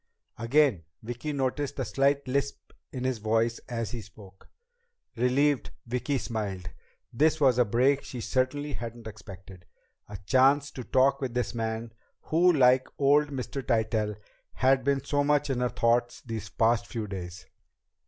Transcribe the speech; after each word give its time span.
Again 0.39 0.83
Vicki 1.03 1.31
noticed 1.31 1.75
the 1.75 1.85
slight 1.85 2.27
lisp 2.27 2.73
in 2.91 3.03
his 3.03 3.19
voice 3.19 3.59
as 3.69 3.91
he 3.91 4.01
spoke. 4.01 4.49
Relieved, 5.15 5.69
Vicki 5.85 6.17
smiled. 6.17 6.71
This 7.13 7.39
was 7.39 7.59
a 7.59 7.65
break 7.65 8.01
she 8.03 8.19
certainly 8.19 8.73
hadn't 8.73 9.05
expected 9.05 9.67
a 10.09 10.17
chance 10.25 10.71
to 10.71 10.83
talk 10.83 11.21
with 11.21 11.35
this 11.35 11.53
man, 11.53 11.93
who 12.21 12.51
like 12.51 12.87
old 12.97 13.27
Mr. 13.27 13.61
Tytell, 13.61 14.15
had 14.53 14.83
been 14.83 15.03
so 15.03 15.23
much 15.23 15.51
in 15.51 15.59
her 15.59 15.69
thoughts 15.69 16.21
these 16.25 16.49
past 16.49 16.87
few 16.87 17.05
days. 17.05 17.45